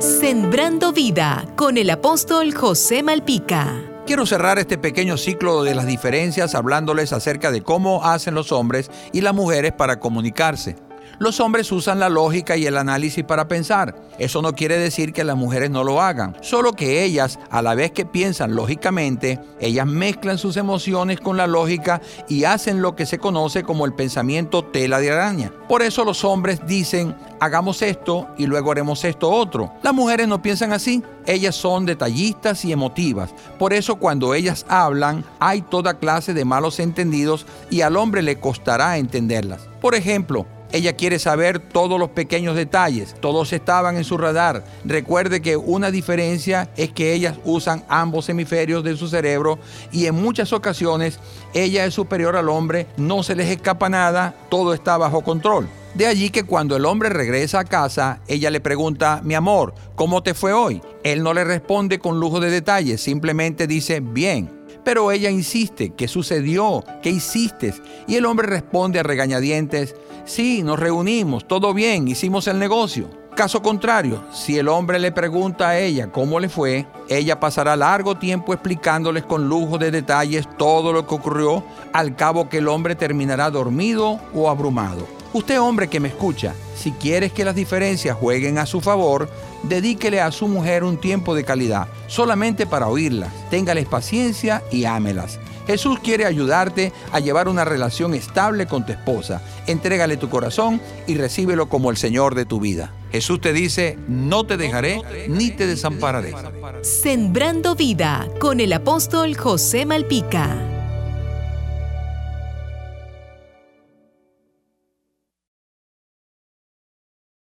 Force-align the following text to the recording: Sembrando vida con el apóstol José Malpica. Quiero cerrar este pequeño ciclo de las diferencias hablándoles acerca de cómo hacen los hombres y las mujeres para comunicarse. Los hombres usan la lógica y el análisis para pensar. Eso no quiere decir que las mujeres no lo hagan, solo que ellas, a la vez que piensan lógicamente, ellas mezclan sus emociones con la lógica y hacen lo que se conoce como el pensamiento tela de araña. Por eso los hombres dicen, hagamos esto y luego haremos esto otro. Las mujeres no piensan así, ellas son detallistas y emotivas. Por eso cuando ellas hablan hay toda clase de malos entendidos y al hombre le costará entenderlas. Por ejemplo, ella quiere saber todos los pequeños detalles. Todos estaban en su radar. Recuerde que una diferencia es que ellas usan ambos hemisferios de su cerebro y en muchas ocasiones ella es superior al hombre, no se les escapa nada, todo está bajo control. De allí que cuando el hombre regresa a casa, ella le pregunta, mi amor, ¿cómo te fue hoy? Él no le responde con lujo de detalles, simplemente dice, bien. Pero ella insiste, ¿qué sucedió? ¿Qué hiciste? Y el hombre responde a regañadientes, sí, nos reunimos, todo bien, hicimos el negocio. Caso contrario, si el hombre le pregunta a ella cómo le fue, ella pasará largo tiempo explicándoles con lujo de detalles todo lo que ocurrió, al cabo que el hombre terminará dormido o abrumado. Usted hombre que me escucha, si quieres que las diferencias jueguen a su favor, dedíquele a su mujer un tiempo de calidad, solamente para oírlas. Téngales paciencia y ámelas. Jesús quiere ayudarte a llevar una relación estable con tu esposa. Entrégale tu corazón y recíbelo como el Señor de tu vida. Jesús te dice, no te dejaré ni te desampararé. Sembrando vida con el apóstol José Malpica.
Sembrando 0.00 0.94
vida 0.94 1.44
con 1.56 1.76
el 1.76 1.90
apóstol 1.90 2.54
José 2.54 3.02
Malpica. 3.02 3.82
Quiero 4.06 4.24
cerrar 4.24 4.58
este 4.58 4.78
pequeño 4.78 5.18
ciclo 5.18 5.62
de 5.62 5.74
las 5.74 5.86
diferencias 5.86 6.54
hablándoles 6.54 7.12
acerca 7.12 7.50
de 7.50 7.60
cómo 7.60 8.02
hacen 8.02 8.32
los 8.32 8.50
hombres 8.50 8.90
y 9.12 9.20
las 9.20 9.34
mujeres 9.34 9.72
para 9.72 10.00
comunicarse. 10.00 10.76
Los 11.20 11.38
hombres 11.38 11.70
usan 11.70 12.00
la 12.00 12.08
lógica 12.08 12.56
y 12.56 12.64
el 12.64 12.78
análisis 12.78 13.22
para 13.24 13.46
pensar. 13.46 13.94
Eso 14.18 14.40
no 14.40 14.54
quiere 14.54 14.78
decir 14.78 15.12
que 15.12 15.22
las 15.22 15.36
mujeres 15.36 15.68
no 15.68 15.84
lo 15.84 16.00
hagan, 16.00 16.34
solo 16.40 16.72
que 16.72 17.04
ellas, 17.04 17.38
a 17.50 17.60
la 17.60 17.74
vez 17.74 17.92
que 17.92 18.06
piensan 18.06 18.54
lógicamente, 18.54 19.38
ellas 19.60 19.86
mezclan 19.86 20.38
sus 20.38 20.56
emociones 20.56 21.20
con 21.20 21.36
la 21.36 21.46
lógica 21.46 22.00
y 22.26 22.44
hacen 22.44 22.80
lo 22.80 22.96
que 22.96 23.04
se 23.04 23.18
conoce 23.18 23.64
como 23.64 23.84
el 23.84 23.92
pensamiento 23.92 24.64
tela 24.64 24.98
de 24.98 25.10
araña. 25.10 25.52
Por 25.68 25.82
eso 25.82 26.06
los 26.06 26.24
hombres 26.24 26.62
dicen, 26.66 27.14
hagamos 27.38 27.82
esto 27.82 28.26
y 28.38 28.46
luego 28.46 28.72
haremos 28.72 29.04
esto 29.04 29.30
otro. 29.30 29.74
Las 29.82 29.92
mujeres 29.92 30.26
no 30.26 30.40
piensan 30.40 30.72
así, 30.72 31.02
ellas 31.26 31.54
son 31.54 31.84
detallistas 31.84 32.64
y 32.64 32.72
emotivas. 32.72 33.34
Por 33.58 33.74
eso 33.74 33.96
cuando 33.96 34.32
ellas 34.32 34.64
hablan 34.70 35.22
hay 35.38 35.60
toda 35.60 35.98
clase 35.98 36.32
de 36.32 36.46
malos 36.46 36.80
entendidos 36.80 37.44
y 37.68 37.82
al 37.82 37.98
hombre 37.98 38.22
le 38.22 38.40
costará 38.40 38.96
entenderlas. 38.96 39.68
Por 39.82 39.94
ejemplo, 39.94 40.46
ella 40.72 40.94
quiere 40.94 41.18
saber 41.18 41.58
todos 41.58 41.98
los 41.98 42.10
pequeños 42.10 42.56
detalles. 42.56 43.14
Todos 43.20 43.52
estaban 43.52 43.96
en 43.96 44.04
su 44.04 44.16
radar. 44.16 44.64
Recuerde 44.84 45.42
que 45.42 45.56
una 45.56 45.90
diferencia 45.90 46.70
es 46.76 46.92
que 46.92 47.12
ellas 47.12 47.38
usan 47.44 47.84
ambos 47.88 48.28
hemisferios 48.28 48.84
de 48.84 48.96
su 48.96 49.08
cerebro 49.08 49.58
y 49.92 50.06
en 50.06 50.14
muchas 50.14 50.52
ocasiones 50.52 51.18
ella 51.54 51.84
es 51.84 51.94
superior 51.94 52.36
al 52.36 52.48
hombre, 52.48 52.86
no 52.96 53.22
se 53.22 53.34
les 53.34 53.50
escapa 53.50 53.88
nada, 53.88 54.34
todo 54.48 54.74
está 54.74 54.96
bajo 54.96 55.22
control. 55.22 55.68
De 55.94 56.06
allí 56.06 56.30
que 56.30 56.44
cuando 56.44 56.76
el 56.76 56.86
hombre 56.86 57.08
regresa 57.08 57.60
a 57.60 57.64
casa, 57.64 58.20
ella 58.28 58.50
le 58.50 58.60
pregunta, 58.60 59.20
mi 59.24 59.34
amor, 59.34 59.74
¿cómo 59.96 60.22
te 60.22 60.34
fue 60.34 60.52
hoy? 60.52 60.80
Él 61.02 61.22
no 61.24 61.34
le 61.34 61.42
responde 61.42 61.98
con 61.98 62.20
lujo 62.20 62.38
de 62.38 62.50
detalles, 62.50 63.00
simplemente 63.00 63.66
dice, 63.66 63.98
bien. 64.00 64.59
Pero 64.84 65.12
ella 65.12 65.30
insiste, 65.30 65.90
¿qué 65.94 66.08
sucedió? 66.08 66.82
¿Qué 67.02 67.10
hiciste? 67.10 67.74
Y 68.06 68.16
el 68.16 68.24
hombre 68.24 68.46
responde 68.46 68.98
a 68.98 69.02
regañadientes, 69.02 69.94
sí, 70.24 70.62
nos 70.62 70.78
reunimos, 70.78 71.46
todo 71.46 71.74
bien, 71.74 72.08
hicimos 72.08 72.46
el 72.46 72.58
negocio. 72.58 73.19
Caso 73.34 73.62
contrario, 73.62 74.22
si 74.32 74.58
el 74.58 74.68
hombre 74.68 74.98
le 74.98 75.12
pregunta 75.12 75.70
a 75.70 75.78
ella 75.78 76.12
cómo 76.12 76.40
le 76.40 76.48
fue, 76.48 76.86
ella 77.08 77.40
pasará 77.40 77.74
largo 77.76 78.16
tiempo 78.16 78.52
explicándoles 78.52 79.24
con 79.24 79.48
lujo 79.48 79.78
de 79.78 79.90
detalles 79.90 80.46
todo 80.58 80.92
lo 80.92 81.06
que 81.06 81.14
ocurrió, 81.14 81.64
al 81.92 82.16
cabo 82.16 82.48
que 82.48 82.58
el 82.58 82.68
hombre 82.68 82.96
terminará 82.96 83.50
dormido 83.50 84.20
o 84.34 84.50
abrumado. 84.50 85.06
Usted 85.32 85.60
hombre 85.60 85.88
que 85.88 86.00
me 86.00 86.08
escucha, 86.08 86.54
si 86.74 86.90
quieres 86.90 87.32
que 87.32 87.44
las 87.44 87.54
diferencias 87.54 88.16
jueguen 88.16 88.58
a 88.58 88.66
su 88.66 88.80
favor, 88.80 89.30
dedíquele 89.62 90.20
a 90.20 90.32
su 90.32 90.48
mujer 90.48 90.82
un 90.82 90.98
tiempo 90.98 91.34
de 91.34 91.44
calidad, 91.44 91.86
solamente 92.08 92.66
para 92.66 92.88
oírlas. 92.88 93.30
Téngales 93.48 93.86
paciencia 93.86 94.62
y 94.72 94.86
ámelas. 94.86 95.38
Jesús 95.70 96.00
quiere 96.00 96.26
ayudarte 96.26 96.92
a 97.12 97.20
llevar 97.20 97.46
una 97.46 97.64
relación 97.64 98.12
estable 98.14 98.66
con 98.66 98.84
tu 98.84 98.90
esposa. 98.90 99.40
Entrégale 99.68 100.16
tu 100.16 100.28
corazón 100.28 100.80
y 101.06 101.14
recíbelo 101.14 101.68
como 101.68 101.92
el 101.92 101.96
Señor 101.96 102.34
de 102.34 102.44
tu 102.44 102.58
vida. 102.58 102.92
Jesús 103.12 103.40
te 103.40 103.52
dice, 103.52 103.96
no 104.08 104.44
te 104.44 104.56
dejaré 104.56 105.00
ni 105.28 105.50
te 105.50 105.68
desampararé. 105.68 106.34
Sembrando 106.82 107.76
vida 107.76 108.28
con 108.40 108.58
el 108.58 108.72
apóstol 108.72 109.36
José 109.36 109.86
Malpica. 109.86 110.69